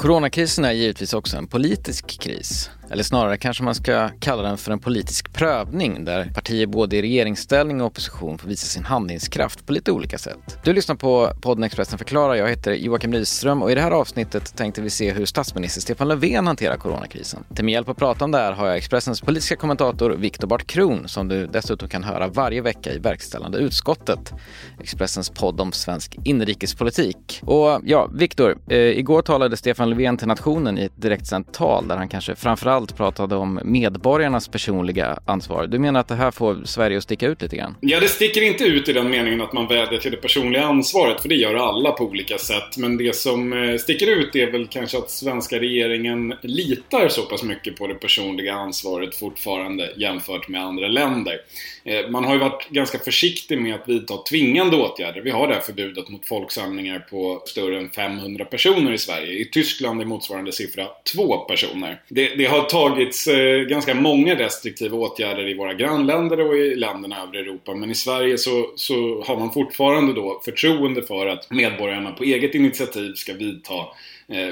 Coronakrisen 0.00 0.64
är 0.64 0.72
givetvis 0.72 1.14
också 1.14 1.36
en 1.36 1.46
politisk 1.46 2.20
kris. 2.20 2.70
Eller 2.90 3.02
snarare 3.02 3.36
kanske 3.36 3.62
man 3.62 3.74
ska 3.74 4.08
kalla 4.20 4.42
den 4.42 4.58
för 4.58 4.72
en 4.72 4.78
politisk 4.78 5.32
prövning 5.32 6.04
där 6.04 6.24
partier 6.24 6.66
både 6.66 6.96
i 6.96 7.02
regeringsställning 7.02 7.80
och 7.80 7.86
opposition 7.86 8.38
får 8.38 8.48
visa 8.48 8.66
sin 8.66 8.84
handlingskraft 8.84 9.66
på 9.66 9.72
lite 9.72 9.92
olika 9.92 10.18
sätt. 10.18 10.58
Du 10.64 10.72
lyssnar 10.72 10.96
på 10.96 11.32
podden 11.40 11.64
Expressen 11.64 11.98
förklarar. 11.98 12.34
Jag 12.34 12.48
heter 12.48 12.72
Joakim 12.72 13.10
Nyström 13.10 13.62
och 13.62 13.70
i 13.70 13.74
det 13.74 13.80
här 13.80 13.90
avsnittet 13.90 14.56
tänkte 14.56 14.82
vi 14.82 14.90
se 14.90 15.12
hur 15.12 15.26
statsminister 15.26 15.80
Stefan 15.80 16.08
Löfven 16.08 16.46
hanterar 16.46 16.76
coronakrisen. 16.76 17.44
Till 17.54 17.64
min 17.64 17.72
hjälp 17.72 17.88
att 17.88 17.96
prata 17.96 18.24
om 18.24 18.30
det 18.30 18.38
här 18.38 18.52
har 18.52 18.66
jag 18.66 18.76
Expressens 18.76 19.20
politiska 19.20 19.56
kommentator 19.56 20.10
Viktor 20.10 20.48
Bart 20.48 20.66
Kron 20.66 21.08
som 21.08 21.28
du 21.28 21.46
dessutom 21.46 21.88
kan 21.88 22.04
höra 22.04 22.28
varje 22.28 22.60
vecka 22.60 22.92
i 22.92 22.98
verkställande 22.98 23.58
utskottet. 23.58 24.32
Expressens 24.80 25.30
podd 25.30 25.60
om 25.60 25.72
svensk 25.72 26.16
inrikespolitik. 26.24 27.40
Och 27.42 27.80
ja, 27.84 28.10
Viktor, 28.12 28.58
eh, 28.68 28.78
igår 28.78 29.22
talade 29.22 29.56
Stefan 29.56 29.89
Löfven 29.90 30.16
till 30.16 30.26
nationen 30.26 30.78
i 30.78 30.84
ett 30.84 31.02
direktsänt 31.02 31.52
tal 31.52 31.88
där 31.88 31.96
han 31.96 32.08
kanske 32.08 32.34
framförallt 32.34 32.96
pratade 32.96 33.36
om 33.36 33.60
medborgarnas 33.64 34.48
personliga 34.48 35.18
ansvar. 35.24 35.66
Du 35.66 35.78
menar 35.78 36.00
att 36.00 36.08
det 36.08 36.14
här 36.14 36.30
får 36.30 36.64
Sverige 36.64 36.96
att 36.96 37.02
sticka 37.02 37.26
ut 37.26 37.42
lite 37.42 37.56
grann? 37.56 37.76
Ja, 37.80 38.00
det 38.00 38.08
sticker 38.08 38.42
inte 38.42 38.64
ut 38.64 38.88
i 38.88 38.92
den 38.92 39.10
meningen 39.10 39.40
att 39.40 39.52
man 39.52 39.66
vädjar 39.66 39.98
till 39.98 40.10
det 40.10 40.16
personliga 40.16 40.64
ansvaret, 40.64 41.22
för 41.22 41.28
det 41.28 41.34
gör 41.34 41.54
alla 41.54 41.92
på 41.92 42.04
olika 42.04 42.38
sätt. 42.38 42.76
Men 42.76 42.96
det 42.96 43.16
som 43.16 43.52
eh, 43.52 43.76
sticker 43.76 44.06
ut 44.06 44.36
är 44.36 44.52
väl 44.52 44.66
kanske 44.66 44.98
att 44.98 45.10
svenska 45.10 45.58
regeringen 45.58 46.34
litar 46.42 47.08
så 47.08 47.22
pass 47.22 47.42
mycket 47.42 47.76
på 47.76 47.86
det 47.86 47.94
personliga 47.94 48.54
ansvaret 48.54 49.14
fortfarande 49.14 49.92
jämfört 49.96 50.48
med 50.48 50.64
andra 50.64 50.88
länder. 50.88 51.36
Eh, 51.84 52.10
man 52.10 52.24
har 52.24 52.34
ju 52.34 52.40
varit 52.40 52.68
ganska 52.70 52.98
försiktig 52.98 53.60
med 53.60 53.74
att 53.74 53.88
vidta 53.88 54.14
tvingande 54.30 54.76
åtgärder. 54.76 55.20
Vi 55.20 55.30
har 55.30 55.48
det 55.48 55.54
här 55.54 55.60
förbudet 55.60 56.08
mot 56.08 56.28
folksamlingar 56.28 56.98
på 56.98 57.42
större 57.46 57.78
än 57.78 57.90
500 57.90 58.44
personer 58.44 58.92
i 58.92 58.98
Sverige. 58.98 59.32
I 59.32 59.44
Tyskland 59.44 59.79
är 59.84 60.04
motsvarande 60.04 60.52
siffra 60.52 60.86
två 61.14 61.38
personer. 61.38 62.02
Det, 62.08 62.34
det 62.34 62.44
har 62.44 62.62
tagits 62.62 63.26
eh, 63.26 63.60
ganska 63.60 63.94
många 63.94 64.34
restriktiva 64.34 64.96
åtgärder 64.96 65.48
i 65.48 65.54
våra 65.54 65.74
grannländer 65.74 66.40
och 66.40 66.56
i 66.56 66.74
länderna 66.74 67.16
i 67.34 67.38
Europa. 67.38 67.74
Men 67.74 67.90
i 67.90 67.94
Sverige 67.94 68.38
så, 68.38 68.72
så 68.76 69.24
har 69.26 69.36
man 69.36 69.52
fortfarande 69.52 70.12
då 70.12 70.40
förtroende 70.44 71.02
för 71.02 71.26
att 71.26 71.50
medborgarna 71.50 72.10
på 72.10 72.24
eget 72.24 72.54
initiativ 72.54 73.12
ska 73.14 73.34
vidta 73.34 73.74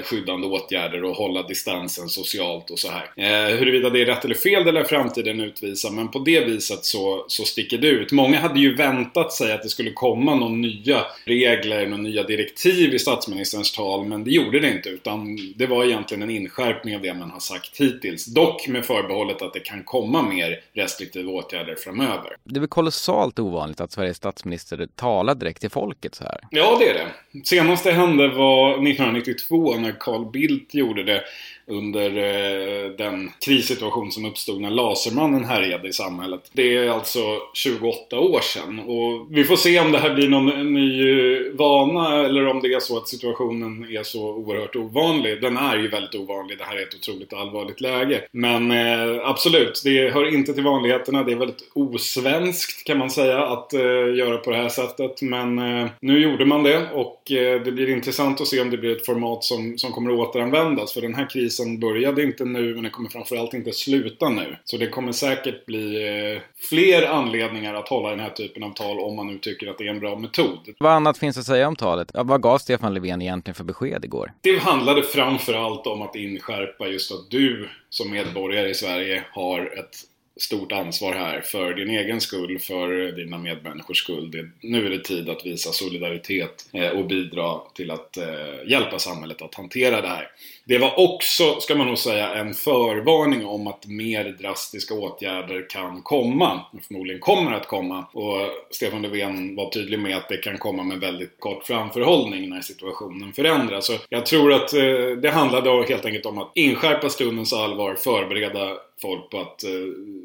skyddande 0.05 0.47
åtgärder 0.47 1.05
och 1.05 1.17
hålla 1.17 1.43
distansen 1.43 2.09
socialt 2.09 2.71
och 2.71 2.79
så 2.79 2.89
här. 2.89 3.11
Eh, 3.17 3.57
huruvida 3.57 3.91
det 3.91 4.03
är 4.03 4.07
rätt 4.07 4.25
eller 4.25 4.35
fel 4.35 4.65
det 4.65 4.73
lär 4.73 4.85
framtiden 4.85 5.41
utvisa 5.41 5.91
men 5.91 6.09
på 6.09 6.19
det 6.19 6.41
viset 6.41 6.85
så, 6.85 7.25
så 7.29 7.45
sticker 7.45 7.79
det 7.79 7.89
ut. 7.89 8.13
Många 8.13 8.41
hade 8.41 8.61
ju 8.61 8.75
väntat 8.75 9.33
sig 9.33 9.53
att 9.53 9.63
det 9.63 9.69
skulle 9.69 9.91
komma 9.91 10.35
några 10.35 10.55
nya 10.55 11.01
regler, 11.25 11.87
några 11.87 12.03
nya 12.03 12.23
direktiv 12.23 12.95
i 12.95 12.99
statsministerns 12.99 13.73
tal 13.73 14.07
men 14.07 14.25
det 14.25 14.31
gjorde 14.31 14.61
det 14.61 14.71
inte 14.71 14.89
utan 14.89 15.39
det 15.57 15.67
var 15.67 15.85
egentligen 15.85 16.23
en 16.23 16.31
inskärpning 16.31 16.97
av 16.97 17.03
det 17.03 17.15
man 17.15 17.31
har 17.31 17.41
sagt 17.41 17.81
hittills. 17.81 18.27
Dock 18.27 18.69
med 18.69 18.85
förbehållet 18.85 19.43
att 19.43 19.53
det 19.53 19.61
kan 19.61 19.85
komma 19.85 20.23
mer 20.23 20.61
restriktiva 20.73 21.33
åtgärder 21.33 21.75
framöver. 21.75 22.37
Det 22.45 22.57
är 22.57 22.61
väl 22.61 22.69
kolossalt 22.69 23.39
ovanligt 23.39 23.81
att 23.81 23.93
Sveriges 23.93 24.17
statsminister 24.17 24.89
talar 24.95 25.35
direkt 25.35 25.61
till 25.61 25.71
folket 25.71 26.15
så 26.15 26.25
här? 26.25 26.41
Ja, 26.51 26.77
det 26.81 26.89
är 26.89 26.95
det. 26.95 27.45
Senast 27.45 27.85
det 27.85 27.93
hände 27.93 28.29
var 28.29 28.71
1992 28.71 29.68
när 29.77 29.93
Carl 30.01 30.31
Bildt 30.31 30.75
gjorde 30.75 31.03
det 31.03 31.23
under 31.69 32.17
eh, 32.17 32.91
den 32.91 33.31
krissituation 33.45 34.13
som 34.13 34.25
uppstod 34.25 34.61
när 34.61 34.71
Lasermannen 34.71 35.45
härjade 35.45 35.89
i 35.89 35.93
samhället. 35.93 36.51
Det 36.53 36.77
är 36.77 36.91
alltså 36.91 37.21
28 37.55 38.19
år 38.19 38.41
sedan 38.41 38.79
och 38.79 39.27
vi 39.31 39.45
får 39.45 39.57
se 39.57 39.81
om 39.81 39.93
det 39.93 39.99
här 39.99 40.15
blir 40.15 40.29
någon 40.29 40.75
ny 40.75 41.11
eh, 41.11 41.53
vana 41.53 42.25
eller 42.25 42.47
om 42.47 42.61
det 42.61 42.75
är 42.75 42.81
så 42.81 42.97
att 42.97 43.09
situationen 43.09 43.87
är 43.91 44.03
så 44.03 44.23
oerhört 44.23 44.77
ovanlig. 44.77 45.41
Den 45.41 45.57
är 45.57 45.77
ju 45.77 45.89
väldigt 45.89 46.15
ovanlig. 46.15 46.59
Det 46.59 46.65
här 46.65 46.77
är 46.77 46.83
ett 46.83 46.95
otroligt 46.95 47.33
allvarligt 47.33 47.81
läge. 47.81 48.25
Men 48.33 48.71
eh, 48.71 49.29
absolut, 49.29 49.81
det 49.85 50.11
hör 50.11 50.35
inte 50.35 50.55
till 50.55 50.65
vanligheterna. 50.65 51.23
Det 51.23 51.33
är 51.33 51.37
väldigt 51.37 51.71
osvenskt 51.75 52.85
kan 52.85 52.99
man 52.99 53.11
säga 53.11 53.47
att 53.47 53.75
eh, 53.75 53.81
göra 54.17 54.37
på 54.37 54.51
det 54.51 54.57
här 54.57 54.69
sättet. 54.69 55.23
Men 55.23 55.59
eh, 55.59 55.89
nu 56.01 56.19
gjorde 56.19 56.45
man 56.45 56.63
det 56.63 56.89
och 56.95 57.33
eh, 57.33 57.63
det 57.63 57.73
blir 57.73 57.89
intressant 57.89 58.41
att 58.41 58.49
se 58.49 58.61
om 58.61 58.71
det 58.71 58.77
blir 58.77 58.97
ett 58.97 59.07
format 59.07 59.45
som, 59.45 59.58
som 59.79 59.93
kommer 59.93 60.11
att 60.11 60.29
återanvändas. 60.29 60.93
För 60.93 61.01
den 61.01 61.15
här 61.15 61.31
krisen 61.31 61.49
krisen 61.49 61.81
började 61.81 62.23
inte 62.23 62.45
nu 62.45 62.75
men 62.75 62.83
den 62.83 62.93
kommer 62.93 63.09
framförallt 63.09 63.55
inte 63.55 63.73
sluta 63.73 64.29
nu. 64.29 64.57
Så 64.65 64.77
det 64.77 64.89
kommer 64.89 65.13
säkert 65.13 65.67
bli 65.67 66.09
eh, 66.35 66.43
fler 66.69 67.07
anledningar 67.07 67.75
att 67.75 67.89
hålla 67.89 68.11
den 68.11 68.21
här 68.21 68.31
typen 68.31 68.63
av 68.63 68.71
tal 68.71 69.01
om 69.01 69.17
man 69.17 69.27
nu 69.27 69.39
tycker 69.39 69.71
att 69.71 69.79
det 69.79 69.87
är 69.87 69.91
en 69.91 70.01
bra 70.01 70.19
metod. 70.19 70.75
Vad 70.79 70.93
annat 70.93 71.19
finns 71.19 71.39
att 71.39 71.45
säga 71.45 71.69
om 71.69 71.77
talet? 71.77 72.11
Vad 72.15 72.43
gav 72.43 72.59
Stefan 72.59 72.95
Löfven 72.95 73.23
egentligen 73.23 73.55
för 73.55 73.65
besked 73.65 74.05
igår? 74.05 74.33
Det 74.41 74.59
handlade 74.59 75.03
framförallt 75.03 75.87
om 75.87 76.03
att 76.03 76.17
inskärpa 76.17 76.87
just 76.87 77.13
att 77.13 77.31
du 77.31 77.69
som 77.91 78.11
medborgare 78.11 78.69
i 78.69 78.75
Sverige 78.75 79.25
har 79.33 79.61
ett 79.61 79.97
stort 80.39 80.73
ansvar 80.73 81.13
här 81.13 81.41
för 81.41 81.75
din 81.75 81.91
egen 81.91 82.21
skull, 82.21 82.59
för 82.59 83.13
dina 83.13 83.39
medmänniskors 83.39 83.99
skull. 83.99 84.31
Det, 84.31 84.51
nu 84.61 84.87
är 84.87 84.91
det 84.91 85.05
tid 85.05 85.29
att 85.29 85.47
visa 85.47 85.73
solidaritet 85.73 86.69
eh, 86.73 86.89
och 86.89 87.07
bidra 87.07 87.61
till 87.75 87.91
att 87.91 88.17
eh, 88.17 88.25
hjälpa 88.67 88.99
samhället 88.99 89.43
att 89.43 89.55
hantera 89.55 90.01
det 90.01 90.09
här. 90.09 90.29
Det 90.65 90.79
var 90.79 90.99
också, 90.99 91.61
ska 91.61 91.75
man 91.75 91.87
nog 91.87 91.99
säga, 91.99 92.35
en 92.35 92.55
förvarning 92.55 93.47
om 93.47 93.67
att 93.67 93.87
mer 93.87 94.25
drastiska 94.25 94.95
åtgärder 94.95 95.71
kan 95.71 96.03
komma. 96.03 96.61
Förmodligen 96.87 97.21
kommer 97.21 97.53
att 97.53 97.67
komma. 97.67 98.05
Och 98.13 98.41
Stefan 98.71 99.03
Löfven 99.03 99.57
var 99.57 99.71
tydlig 99.71 99.99
med 99.99 100.17
att 100.17 100.29
det 100.29 100.37
kan 100.37 100.59
komma 100.59 100.83
med 100.83 101.01
väldigt 101.01 101.41
kort 101.41 101.67
framförhållning 101.67 102.51
när 102.51 102.61
situationen 102.61 103.33
förändras. 103.33 103.87
Så 103.87 103.93
jag 104.09 104.27
tror 104.27 104.53
att 104.53 104.75
eh, 104.75 105.11
det 105.23 105.31
handlade 105.31 105.87
helt 105.89 106.05
enkelt 106.05 106.27
om 106.27 106.39
att 106.39 106.51
inskärpa 106.55 107.09
stundens 107.09 107.53
allvar, 107.53 107.95
förbereda 107.95 108.77
folk 109.01 109.31
på 109.31 109.41
att 109.41 109.65
eh, 109.65 109.71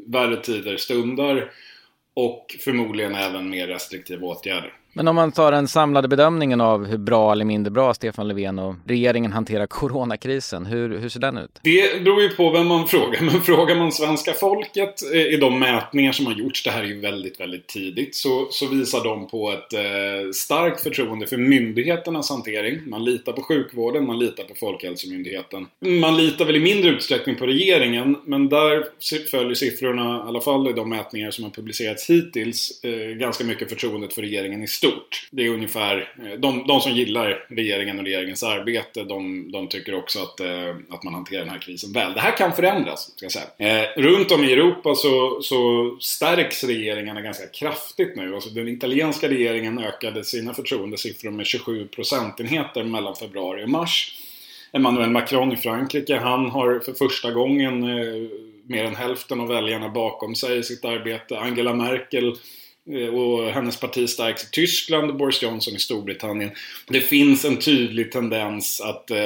värre 0.05 0.37
tider 0.37 0.77
stundar 0.77 1.51
och 2.13 2.55
förmodligen 2.59 3.15
även 3.15 3.49
mer 3.49 3.67
restriktiva 3.67 4.27
åtgärder. 4.27 4.73
Men 4.95 5.07
om 5.07 5.15
man 5.15 5.31
tar 5.31 5.51
den 5.51 5.67
samlade 5.67 6.07
bedömningen 6.07 6.61
av 6.61 6.85
hur 6.85 6.97
bra 6.97 7.31
eller 7.31 7.45
mindre 7.45 7.71
bra 7.71 7.93
Stefan 7.93 8.27
Löfven 8.27 8.59
och 8.59 8.75
regeringen 8.87 9.31
hanterar 9.31 9.67
coronakrisen, 9.67 10.65
hur, 10.65 10.99
hur 10.99 11.09
ser 11.09 11.19
den 11.19 11.37
ut? 11.37 11.59
Det 11.63 12.03
beror 12.03 12.21
ju 12.21 12.29
på 12.29 12.49
vem 12.49 12.67
man 12.67 12.87
frågar. 12.87 13.21
Men 13.21 13.41
frågar 13.41 13.75
man 13.75 13.91
svenska 13.91 14.33
folket 14.33 15.13
i 15.13 15.37
de 15.37 15.59
mätningar 15.59 16.11
som 16.11 16.25
har 16.25 16.33
gjorts, 16.33 16.63
det 16.63 16.71
här 16.71 16.83
är 16.83 16.87
ju 16.87 16.99
väldigt, 16.99 17.39
väldigt 17.39 17.67
tidigt, 17.67 18.15
så, 18.15 18.47
så 18.51 18.67
visar 18.67 19.03
de 19.03 19.27
på 19.27 19.51
ett 19.51 19.73
eh, 19.73 20.31
starkt 20.33 20.81
förtroende 20.81 21.27
för 21.27 21.37
myndigheternas 21.37 22.29
hantering. 22.29 22.89
Man 22.89 23.05
litar 23.05 23.31
på 23.31 23.41
sjukvården, 23.41 24.05
man 24.05 24.19
litar 24.19 24.43
på 24.43 24.55
Folkhälsomyndigheten. 24.55 25.67
Man 25.79 26.17
litar 26.17 26.45
väl 26.45 26.55
i 26.55 26.59
mindre 26.59 26.89
utsträckning 26.89 27.35
på 27.35 27.45
regeringen, 27.45 28.17
men 28.25 28.49
där 28.49 28.83
följer 29.31 29.55
siffrorna, 29.55 30.23
i 30.25 30.27
alla 30.27 30.41
fall 30.41 30.67
i 30.69 30.73
de 30.73 30.89
mätningar 30.89 31.31
som 31.31 31.43
har 31.43 31.51
publicerats 31.51 32.09
hittills, 32.09 32.83
eh, 32.83 33.17
ganska 33.17 33.43
mycket 33.43 33.69
förtroendet 33.69 34.13
för 34.13 34.21
regeringen 34.21 34.63
i 34.63 34.67
stort. 34.83 35.27
Det 35.31 35.45
är 35.45 35.49
ungefär, 35.49 36.13
eh, 36.25 36.39
de, 36.39 36.67
de 36.67 36.81
som 36.81 36.91
gillar 36.91 37.45
regeringen 37.49 37.99
och 37.99 38.05
regeringens 38.05 38.43
arbete, 38.43 39.03
de, 39.03 39.51
de 39.51 39.67
tycker 39.67 39.95
också 39.95 40.19
att, 40.19 40.39
eh, 40.39 40.75
att 40.89 41.03
man 41.03 41.13
hanterar 41.13 41.41
den 41.41 41.49
här 41.49 41.59
krisen 41.59 41.91
väl. 41.91 42.13
Det 42.13 42.19
här 42.19 42.37
kan 42.37 42.53
förändras, 42.53 43.11
ska 43.15 43.25
jag 43.25 43.31
säga. 43.31 43.45
Eh, 43.57 44.01
runt 44.01 44.31
om 44.31 44.43
i 44.43 44.53
Europa 44.53 44.95
så, 44.95 45.41
så 45.41 45.97
stärks 46.01 46.63
regeringarna 46.63 47.21
ganska 47.21 47.47
kraftigt 47.47 48.15
nu. 48.15 48.35
Alltså 48.35 48.49
den 48.49 48.67
italienska 48.67 49.29
regeringen 49.29 49.79
ökade 49.79 50.23
sina 50.23 50.53
förtroendesiffror 50.53 51.31
med 51.31 51.45
27 51.45 51.87
procentenheter 51.87 52.83
mellan 52.83 53.15
februari 53.15 53.65
och 53.65 53.69
mars. 53.69 54.15
Emmanuel 54.73 55.09
Macron 55.09 55.51
i 55.51 55.57
Frankrike, 55.57 56.17
han 56.17 56.49
har 56.49 56.79
för 56.79 56.93
första 56.93 57.31
gången 57.31 57.83
eh, 57.83 58.29
mer 58.67 58.83
än 58.83 58.95
hälften 58.95 59.39
av 59.39 59.47
väljarna 59.47 59.89
bakom 59.89 60.35
sig 60.35 60.57
i 60.57 60.63
sitt 60.63 60.85
arbete. 60.85 61.39
Angela 61.39 61.73
Merkel 61.73 62.37
Eh, 62.91 63.15
och 63.15 63.51
hennes 63.51 63.79
parti 63.79 64.09
stärks 64.09 64.43
i 64.43 64.47
Tyskland 64.51 65.09
och 65.09 65.17
Boris 65.17 65.41
Johnson 65.41 65.75
i 65.75 65.79
Storbritannien. 65.79 66.51
Det 66.87 67.01
finns 67.01 67.45
en 67.45 67.57
tydlig 67.57 68.11
tendens 68.11 68.81
att 68.81 69.11
eh, 69.11 69.17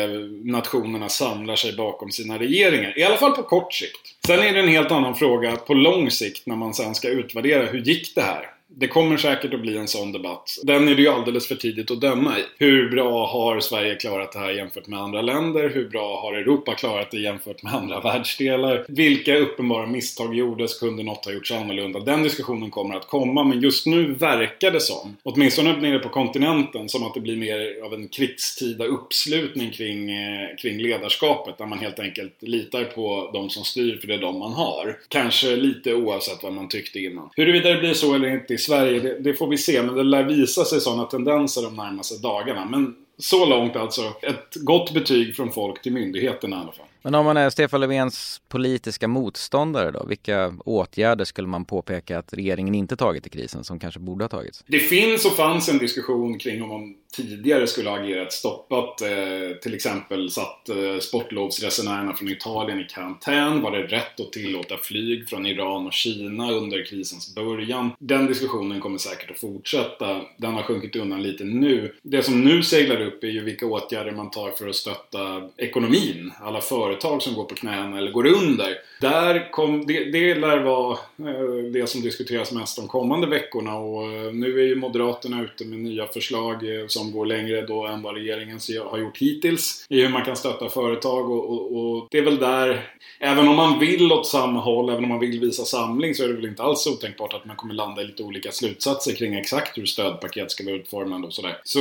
nationerna 0.43 1.09
samlar 1.09 1.55
sig 1.55 1.75
bakom 1.75 2.11
sina 2.11 2.39
regeringar. 2.39 2.99
I 2.99 3.03
alla 3.03 3.17
fall 3.17 3.31
på 3.31 3.43
kort 3.43 3.73
sikt. 3.73 4.15
Sen 4.27 4.39
är 4.39 4.53
det 4.53 4.59
en 4.59 4.67
helt 4.67 4.91
annan 4.91 5.15
fråga 5.15 5.55
på 5.55 5.73
lång 5.73 6.11
sikt 6.11 6.45
när 6.45 6.55
man 6.55 6.73
sen 6.73 6.95
ska 6.95 7.07
utvärdera 7.07 7.65
hur 7.65 7.79
gick 7.79 8.15
det 8.15 8.21
här? 8.21 8.56
Det 8.69 8.87
kommer 8.87 9.17
säkert 9.17 9.53
att 9.53 9.61
bli 9.61 9.77
en 9.77 9.87
sån 9.87 10.11
debatt. 10.11 10.57
Den 10.63 10.87
är 10.87 10.95
det 10.95 11.01
ju 11.01 11.07
alldeles 11.07 11.47
för 11.47 11.55
tidigt 11.55 11.91
att 11.91 12.01
döma 12.01 12.39
i. 12.39 12.43
Hur 12.57 12.89
bra 12.89 13.27
har 13.27 13.59
Sverige 13.59 13.95
klarat 13.95 14.31
det 14.31 14.39
här 14.39 14.51
jämfört 14.51 14.87
med 14.87 14.99
andra 14.99 15.21
länder? 15.21 15.69
Hur 15.69 15.89
bra 15.89 16.21
har 16.21 16.33
Europa 16.33 16.73
klarat 16.75 17.11
det 17.11 17.19
jämfört 17.19 17.63
med 17.63 17.73
andra 17.73 17.99
världsdelar? 18.03 18.85
Vilka 18.87 19.37
uppenbara 19.37 19.85
misstag 19.85 20.35
gjordes? 20.35 20.79
Kunde 20.79 21.03
något 21.03 21.25
ha 21.25 21.31
gjorts 21.31 21.51
annorlunda? 21.51 21.99
Den 21.99 22.23
diskussionen 22.23 22.71
kommer 22.71 22.95
att 22.95 23.07
komma, 23.07 23.43
men 23.43 23.61
just 23.61 23.85
nu 23.85 24.13
verkar 24.13 24.71
det 24.71 24.79
som, 24.79 25.17
åtminstone 25.23 25.77
nere 25.77 25.99
på 25.99 26.09
kontinenten, 26.09 26.89
som 26.89 27.03
att 27.03 27.13
det 27.13 27.19
blir 27.19 27.37
mer 27.37 27.83
av 27.85 27.93
en 27.93 28.07
krigstida 28.07 28.85
uppslutning 28.85 29.71
kring, 29.71 30.11
eh, 30.11 30.55
kring 30.61 30.77
ledarskapet. 30.77 31.57
Där 31.57 31.65
man 31.65 31.79
helt 31.79 31.99
enkelt 31.99 32.33
litar 32.39 32.83
på 32.83 33.29
de 33.33 33.49
som 33.49 33.63
styr, 33.63 33.97
för 34.01 34.07
det 34.07 34.13
är 34.13 34.21
de 34.21 34.39
man 34.39 34.53
har. 34.53 34.97
Kanske 35.07 35.55
lite 35.55 35.93
oavsett 35.93 36.43
vad 36.43 36.53
man 36.53 36.69
tyckte 36.69 36.99
innan. 36.99 37.29
Huruvida 37.35 37.69
det 37.69 37.79
blir 37.79 37.93
så 37.93 38.15
eller 38.15 38.29
inte 38.29 38.56
i 38.57 38.61
Sverige, 38.61 38.99
det, 38.99 39.19
det, 39.19 39.33
får 39.33 39.47
vi 39.47 39.57
se. 39.57 39.83
Men 39.83 39.95
det 39.95 40.03
lär 40.03 40.23
visa 40.23 40.65
sig 40.65 40.81
sådana 40.81 41.05
tendenser 41.05 41.61
de 41.61 41.75
närmaste 41.75 42.21
dagarna. 42.21 42.65
Men 42.65 42.95
så 43.17 43.45
långt 43.45 43.75
alltså. 43.75 44.01
Ett 44.21 44.55
gott 44.55 44.93
betyg 44.93 45.35
från 45.35 45.51
folk 45.51 45.81
till 45.81 45.93
myndigheterna 45.93 46.55
i 46.55 46.59
alla 46.59 46.71
fall. 46.71 46.85
Men 47.01 47.15
om 47.15 47.25
man 47.25 47.37
är 47.37 47.49
Stefan 47.49 47.81
Löfvens 47.81 48.41
politiska 48.47 49.07
motståndare 49.07 49.91
då, 49.91 50.05
vilka 50.07 50.53
åtgärder 50.65 51.25
skulle 51.25 51.47
man 51.47 51.65
påpeka 51.65 52.19
att 52.19 52.33
regeringen 52.33 52.75
inte 52.75 52.95
tagit 52.95 53.27
i 53.27 53.29
krisen 53.29 53.63
som 53.63 53.79
kanske 53.79 53.99
borde 53.99 54.23
ha 54.23 54.29
tagits? 54.29 54.63
Det 54.67 54.79
finns 54.79 55.25
och 55.25 55.35
fanns 55.35 55.69
en 55.69 55.77
diskussion 55.77 56.39
kring 56.39 56.63
om 56.63 56.69
man 56.69 56.95
tidigare 57.13 57.67
skulle 57.67 57.89
ha 57.89 57.99
agerat 57.99 58.33
stoppat 58.33 59.01
eh, 59.01 59.57
till 59.61 59.73
exempel 59.73 60.31
satt 60.31 60.69
eh, 60.69 60.99
sportlovsresenärerna 60.99 62.13
från 62.13 62.29
Italien 62.29 62.79
i 62.79 62.83
karantän. 62.83 63.61
Var 63.61 63.71
det 63.71 63.83
rätt 63.83 64.19
att 64.19 64.31
tillåta 64.31 64.77
flyg 64.77 65.29
från 65.29 65.45
Iran 65.45 65.87
och 65.87 65.93
Kina 65.93 66.51
under 66.51 66.85
krisens 66.85 67.35
början? 67.35 67.91
Den 67.99 68.27
diskussionen 68.27 68.79
kommer 68.79 68.97
säkert 68.97 69.31
att 69.31 69.39
fortsätta. 69.39 70.21
Den 70.37 70.53
har 70.53 70.63
sjunkit 70.63 70.95
undan 70.95 71.23
lite 71.23 71.43
nu. 71.43 71.93
Det 72.01 72.23
som 72.23 72.41
nu 72.41 72.63
seglar 72.63 73.06
upp 73.07 73.23
är 73.23 73.27
ju 73.27 73.43
vilka 73.43 73.65
åtgärder 73.65 74.11
man 74.11 74.31
tar 74.31 74.51
för 74.51 74.67
att 74.67 74.75
stötta 74.75 75.49
ekonomin. 75.57 76.33
Alla 76.41 76.61
företag 76.61 77.21
som 77.21 77.33
går 77.33 77.45
på 77.45 77.55
knäna 77.55 77.97
eller 77.97 78.11
går 78.11 78.27
under. 78.27 78.77
Där 78.99 79.51
kom, 79.51 79.85
det, 79.87 80.11
det 80.11 80.35
lär 80.35 80.57
vara 80.59 80.97
eh, 81.19 81.71
det 81.73 81.87
som 81.87 82.01
diskuteras 82.01 82.51
mest 82.51 82.77
de 82.77 82.87
kommande 82.87 83.27
veckorna 83.27 83.75
och 83.77 84.03
eh, 84.03 84.33
nu 84.33 84.59
är 84.59 84.65
ju 84.65 84.75
Moderaterna 84.75 85.43
ute 85.43 85.65
med 85.65 85.79
nya 85.79 86.07
förslag 86.07 86.79
eh, 86.79 86.87
som 86.87 87.11
går 87.11 87.25
längre 87.25 87.61
då 87.61 87.85
än 87.85 88.01
vad 88.01 88.15
regeringen 88.15 88.59
har 88.89 88.97
gjort 88.97 89.17
hittills 89.17 89.85
i 89.89 90.01
hur 90.01 90.09
man 90.09 90.25
kan 90.25 90.35
stötta 90.35 90.69
företag 90.69 91.31
och, 91.31 91.51
och, 91.51 91.77
och, 91.77 92.07
det 92.11 92.17
är 92.17 92.21
väl 92.21 92.37
där, 92.37 92.89
även 93.19 93.47
om 93.47 93.55
man 93.55 93.79
vill 93.79 94.11
åt 94.11 94.27
samma 94.27 94.59
håll, 94.59 94.89
även 94.89 95.03
om 95.03 95.09
man 95.09 95.19
vill 95.19 95.39
visa 95.39 95.63
samling 95.63 96.15
så 96.15 96.23
är 96.23 96.27
det 96.27 96.33
väl 96.33 96.45
inte 96.45 96.63
alls 96.63 96.87
otänkbart 96.87 97.33
att 97.33 97.45
man 97.45 97.55
kommer 97.55 97.73
landa 97.73 98.01
i 98.01 98.05
lite 98.05 98.23
olika 98.23 98.51
slutsatser 98.51 99.15
kring 99.15 99.33
exakt 99.33 99.77
hur 99.77 99.85
stödpaket 99.85 100.51
ska 100.51 100.63
vara 100.63 100.75
utformade 100.75 101.27
och 101.27 101.33
sådär. 101.33 101.61
Så 101.63 101.79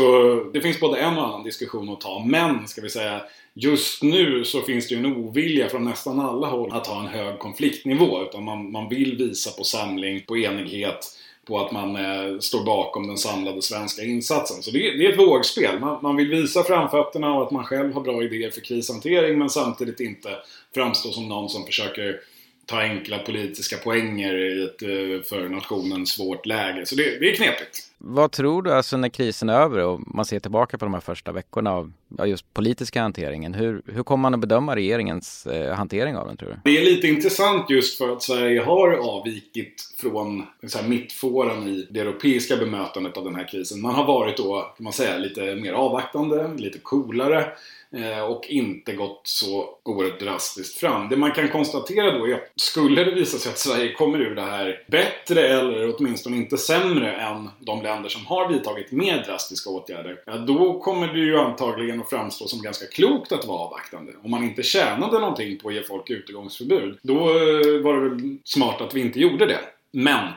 det 0.52 0.60
finns 0.60 0.80
både 0.80 0.98
en 0.98 1.18
och 1.18 1.28
annan 1.28 1.44
diskussion 1.44 1.88
att 1.88 2.00
ta, 2.00 2.24
men 2.26 2.68
ska 2.68 2.80
vi 2.80 2.90
säga 2.90 3.22
Just 3.58 4.03
nu 4.03 4.44
så 4.44 4.62
finns 4.62 4.88
det 4.88 4.94
ju 4.94 4.99
en 4.99 5.17
ovilja 5.17 5.69
från 5.69 5.85
nästan 5.85 6.20
alla 6.20 6.47
håll 6.47 6.73
att 6.73 6.87
ha 6.87 7.00
en 7.00 7.06
hög 7.06 7.38
konfliktnivå. 7.38 8.23
Utan 8.23 8.44
man, 8.44 8.73
man 8.73 8.88
vill 8.88 9.17
visa 9.17 9.50
på 9.50 9.64
samling, 9.64 10.23
på 10.26 10.37
enighet 10.37 11.17
på 11.47 11.58
att 11.58 11.73
man 11.73 11.97
eh, 11.97 12.38
står 12.38 12.64
bakom 12.64 13.06
den 13.06 13.19
samlade 13.19 13.62
svenska 13.62 14.03
insatsen. 14.03 14.62
Så 14.62 14.70
det, 14.70 14.79
det 14.79 15.06
är 15.06 15.12
ett 15.12 15.19
vågspel. 15.19 15.81
Man, 15.81 15.99
man, 16.03 16.17
vill 16.17 16.31
visa 16.31 16.62
framfötterna 16.62 17.35
och 17.35 17.43
att 17.43 17.50
man 17.50 17.64
själv 17.64 17.93
har 17.93 18.00
bra 18.00 18.23
idéer 18.23 18.50
för 18.50 18.61
krishantering 18.61 19.38
men 19.38 19.50
samtidigt 19.50 20.00
inte 20.00 20.29
framstå 20.75 21.11
som 21.11 21.29
någon 21.29 21.49
som 21.49 21.67
försöker 21.67 22.20
ta 22.67 22.81
enkla 22.81 23.19
politiska 23.19 23.76
poänger 23.76 24.37
i 24.37 24.64
ett 24.64 24.82
eh, 24.82 25.29
för 25.29 25.49
nationen 25.49 26.06
svårt 26.06 26.47
läge. 26.47 26.87
Så 26.87 26.94
det, 26.94 27.19
det, 27.19 27.31
är 27.31 27.35
knepigt. 27.35 27.91
Vad 27.98 28.32
tror 28.32 28.62
du 28.62 28.72
alltså 28.72 28.96
när 28.96 29.08
krisen 29.08 29.48
är 29.48 29.60
över 29.60 29.78
och 29.78 30.00
man 30.06 30.25
ser 30.25 30.40
tillbaka 30.40 30.78
på 30.78 30.84
de 30.84 30.94
här 30.94 31.00
första 31.00 31.32
veckorna 31.32 31.72
av 31.72 31.93
ja, 32.19 32.26
just 32.26 32.54
politiska 32.54 33.02
hanteringen. 33.02 33.54
Hur, 33.54 33.82
hur 33.87 34.02
kommer 34.02 34.22
man 34.22 34.34
att 34.34 34.40
bedöma 34.40 34.76
regeringens 34.76 35.46
eh, 35.46 35.75
hantering 35.75 36.16
av 36.16 36.26
den 36.26 36.37
tror 36.37 36.48
du? 36.48 36.70
Det 36.70 36.78
är 36.78 36.84
lite 36.84 37.06
intressant 37.06 37.70
just 37.70 37.98
för 37.98 38.12
att 38.12 38.22
Sverige 38.22 38.62
har 38.62 38.93
avvikit 38.93 39.94
från 40.00 40.46
så 40.66 40.78
här, 40.78 40.88
mittfåran 40.88 41.69
i 41.69 41.87
det 41.90 42.00
europeiska 42.00 42.56
bemötandet 42.56 43.16
av 43.16 43.25
den 43.25 43.34
här 43.34 43.48
krisen. 43.48 43.81
Man 43.81 43.94
har 43.94 44.06
varit 44.06 44.37
då, 44.37 44.60
kan 44.76 44.84
man 44.84 44.92
säga, 44.92 45.19
lite 45.19 45.54
mer 45.54 45.72
avvaktande, 45.72 46.50
lite 46.56 46.78
coolare. 46.78 47.46
Eh, 47.92 48.20
och 48.20 48.46
inte 48.49 48.92
gått 48.92 49.20
så 49.25 49.69
oerhört 49.82 50.20
drastiskt 50.20 50.78
fram. 50.78 51.08
Det 51.08 51.16
man 51.16 51.32
kan 51.32 51.49
konstatera 51.49 52.19
då 52.19 52.28
är 52.28 52.34
att 52.34 52.52
skulle 52.56 53.04
det 53.04 53.10
visa 53.14 53.38
sig 53.38 53.52
att 53.52 53.58
Sverige 53.58 53.92
kommer 53.92 54.20
ur 54.20 54.34
det 54.34 54.42
här 54.42 54.84
bättre 54.87 55.49
eller 55.49 55.94
åtminstone 55.96 56.37
inte 56.37 56.58
sämre 56.58 57.12
än 57.12 57.49
de 57.60 57.82
länder 57.82 57.95
som 58.08 58.26
har 58.26 58.48
vidtagit 58.48 58.93
mer 58.93 59.25
drastiska 59.26 59.70
åtgärder. 59.70 60.20
Ja, 60.26 60.37
då 60.37 60.81
kommer 60.81 61.06
det 61.06 61.19
ju 61.19 61.38
antagligen 61.38 62.00
att 62.00 62.10
framstå 62.10 62.48
som 62.48 62.62
ganska 62.62 62.87
klokt 62.87 63.32
att 63.32 63.44
vara 63.44 63.58
avvaktande. 63.58 64.12
Om 64.22 64.31
man 64.31 64.44
inte 64.44 64.62
tjänade 64.62 65.19
någonting 65.19 65.58
på 65.58 65.69
att 65.69 65.75
ge 65.75 65.82
folk 65.82 66.10
utegångsförbud, 66.10 66.98
då 67.02 67.16
eh, 67.16 67.82
var 67.82 67.94
det 67.94 68.08
väl 68.08 68.38
smart 68.44 68.81
att 68.81 68.94
vi 68.94 69.00
inte 69.00 69.20
gjorde 69.20 69.46
det. 69.46 69.60
Men 69.93 70.32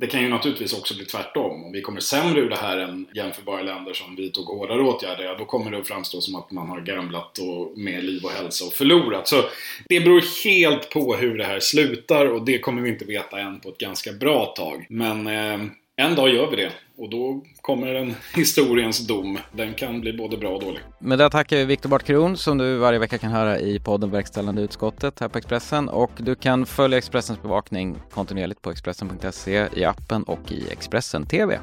det 0.00 0.06
kan 0.06 0.22
ju 0.22 0.28
naturligtvis 0.28 0.72
också 0.72 0.94
bli 0.94 1.04
tvärtom. 1.04 1.64
Om 1.64 1.72
vi 1.72 1.80
kommer 1.80 2.00
sämre 2.00 2.40
ur 2.40 2.50
det 2.50 2.56
här 2.56 2.78
än 2.78 3.06
jämförbara 3.14 3.62
länder 3.62 3.92
som 3.92 4.16
vidtog 4.16 4.46
hårdare 4.46 4.82
åtgärder, 4.82 5.24
ja, 5.24 5.34
då 5.38 5.44
kommer 5.44 5.70
det 5.70 5.78
att 5.78 5.88
framstå 5.88 6.20
som 6.20 6.34
att 6.34 6.50
man 6.50 6.68
har 6.68 6.80
gamblat 6.80 7.38
och 7.38 7.78
med 7.78 8.04
liv 8.04 8.24
och 8.24 8.30
hälsa 8.30 8.64
och 8.64 8.72
förlorat. 8.72 9.28
Så 9.28 9.44
det 9.88 10.00
beror 10.00 10.44
helt 10.44 10.90
på 10.90 11.14
hur 11.14 11.38
det 11.38 11.44
här 11.44 11.60
slutar 11.60 12.26
och 12.26 12.44
det 12.44 12.58
kommer 12.58 12.82
vi 12.82 12.88
inte 12.88 13.04
veta 13.04 13.38
än 13.38 13.60
på 13.60 13.68
ett 13.68 13.78
ganska 13.78 14.12
bra 14.12 14.46
tag. 14.46 14.86
Men 14.88 15.26
eh, 15.26 15.58
en 16.00 16.14
dag 16.14 16.28
gör 16.28 16.50
vi 16.50 16.56
det 16.56 16.72
och 16.98 17.10
då 17.10 17.44
kommer 17.60 17.94
en 17.94 18.14
historiens 18.34 19.06
dom. 19.06 19.38
Den 19.52 19.74
kan 19.74 20.00
bli 20.00 20.12
både 20.12 20.36
bra 20.36 20.50
och 20.50 20.60
dålig. 20.60 20.80
Med 20.98 21.18
det 21.18 21.30
tackar 21.30 21.56
vi 21.56 21.64
Viktor 21.64 21.88
Bartkron 21.88 22.36
som 22.36 22.58
du 22.58 22.76
varje 22.76 22.98
vecka 22.98 23.18
kan 23.18 23.30
höra 23.30 23.58
i 23.58 23.80
podden 23.80 24.10
Verkställande 24.10 24.62
utskottet 24.62 25.20
här 25.20 25.28
på 25.28 25.38
Expressen 25.38 25.88
och 25.88 26.10
du 26.16 26.34
kan 26.34 26.66
följa 26.66 26.98
Expressens 26.98 27.42
bevakning 27.42 27.96
kontinuerligt 28.10 28.62
på 28.62 28.70
Expressen.se 28.70 29.68
i 29.76 29.84
appen 29.84 30.22
och 30.22 30.52
i 30.52 30.72
Expressen 30.72 31.26
TV. 31.26 31.58